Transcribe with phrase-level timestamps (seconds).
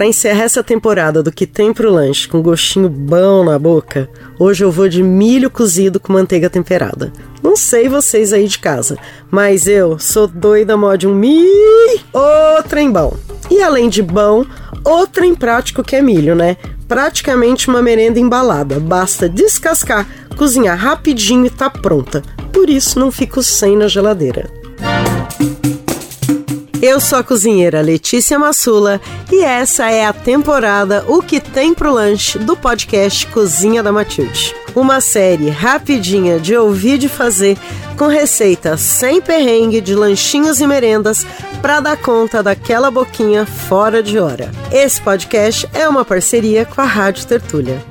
[0.00, 4.64] Para encerrar essa temporada do que tem pro lanche com gostinho bom na boca, hoje
[4.64, 7.12] eu vou de milho cozido com manteiga temperada.
[7.42, 8.96] Não sei vocês aí de casa,
[9.30, 13.14] mas eu sou doida mó de um milho, ô trem bom.
[13.50, 14.46] E além de bom,
[14.86, 16.56] o trem prático que é milho, né?
[16.88, 18.80] Praticamente uma merenda embalada.
[18.80, 22.22] Basta descascar, cozinhar rapidinho e tá pronta.
[22.54, 24.48] Por isso não fico sem na geladeira.
[26.82, 31.92] Eu sou a cozinheira Letícia Massula e essa é a temporada O que tem pro
[31.92, 34.54] lanche do podcast Cozinha da Matilde.
[34.74, 37.58] Uma série rapidinha de ouvir de fazer
[37.98, 41.26] com receitas sem perrengue de lanchinhos e merendas
[41.60, 44.50] para dar conta daquela boquinha fora de hora.
[44.72, 47.84] Esse podcast é uma parceria com a Rádio Tertúlia.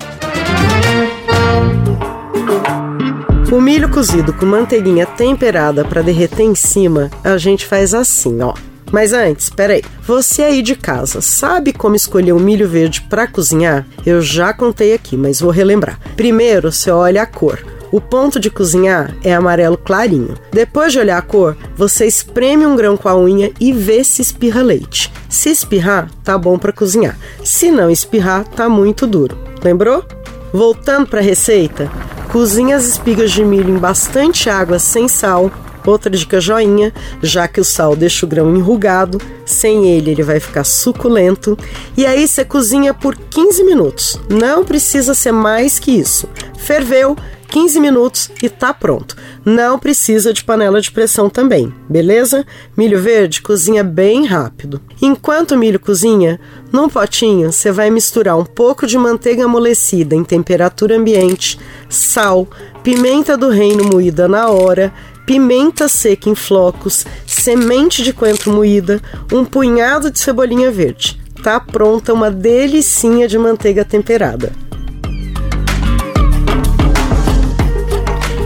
[3.51, 8.53] O milho cozido com manteiguinha temperada para derreter em cima, a gente faz assim, ó.
[8.91, 9.83] Mas antes, peraí.
[10.05, 13.85] Você aí de casa, sabe como escolher o milho verde para cozinhar?
[14.05, 15.99] Eu já contei aqui, mas vou relembrar.
[16.15, 17.59] Primeiro, você olha a cor.
[17.91, 20.35] O ponto de cozinhar é amarelo clarinho.
[20.51, 24.21] Depois de olhar a cor, você espreme um grão com a unha e vê se
[24.21, 25.11] espirra leite.
[25.27, 27.17] Se espirrar, tá bom para cozinhar.
[27.43, 29.37] Se não espirrar, tá muito duro.
[29.63, 30.05] Lembrou?
[30.53, 31.91] Voltando para a receita,
[32.31, 35.51] cozinhe as espigas de milho em bastante água sem sal
[35.85, 40.39] Outra dica joinha, já que o sal deixa o grão enrugado, sem ele ele vai
[40.39, 41.57] ficar suculento.
[41.97, 44.19] E aí você cozinha por 15 minutos.
[44.29, 46.27] Não precisa ser mais que isso.
[46.57, 47.15] Ferveu,
[47.49, 49.15] 15 minutos e tá pronto.
[49.43, 52.45] Não precisa de panela de pressão também, beleza?
[52.77, 54.79] Milho verde cozinha bem rápido.
[55.01, 56.39] Enquanto o milho cozinha,
[56.71, 62.47] num potinho você vai misturar um pouco de manteiga amolecida em temperatura ambiente, sal,
[62.83, 64.93] pimenta do reino moída na hora,
[65.29, 68.99] pimenta seca em flocos, semente de coentro moída,
[69.31, 71.21] um punhado de cebolinha verde.
[71.43, 74.51] Tá pronta uma delicinha de manteiga temperada.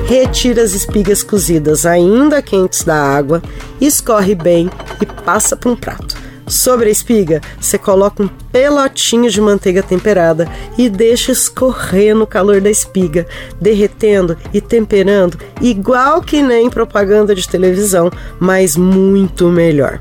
[0.09, 3.41] Retira as espigas cozidas ainda quentes da água,
[3.79, 4.69] escorre bem
[5.01, 6.22] e passa para um prato.
[6.53, 10.47] Sobre a espiga, você coloca um pelotinho de manteiga temperada
[10.77, 13.25] e deixa escorrer no calor da espiga,
[13.59, 19.99] derretendo e temperando, igual que nem propaganda de televisão, mas muito melhor.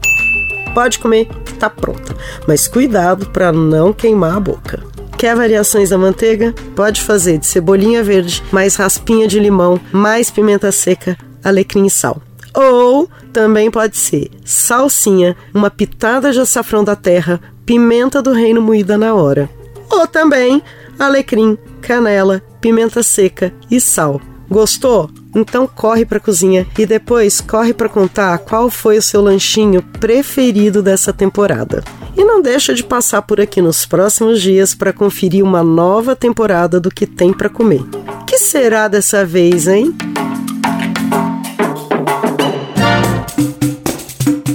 [0.74, 2.14] Pode comer que tá pronta,
[2.46, 4.82] mas cuidado para não queimar a boca.
[5.16, 6.54] Quer variações da manteiga?
[6.76, 12.20] Pode fazer de cebolinha verde, mais raspinha de limão, mais pimenta seca, alecrim e sal.
[12.54, 18.98] Ou também pode ser salsinha, uma pitada de açafrão da terra, pimenta do reino moída
[18.98, 19.48] na hora.
[19.90, 20.62] Ou também
[20.98, 24.20] alecrim, canela, pimenta seca e sal.
[24.48, 25.10] Gostou?
[25.34, 29.82] Então corre para a cozinha e depois corre para contar qual foi o seu lanchinho
[29.98, 31.82] preferido dessa temporada.
[32.14, 36.78] E não deixa de passar por aqui nos próximos dias para conferir uma nova temporada
[36.78, 37.82] do que tem para comer.
[38.26, 39.94] Que será dessa vez, hein?